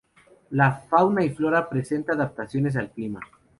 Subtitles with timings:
[0.49, 3.19] La fauna y flora presenta adaptaciones al clima.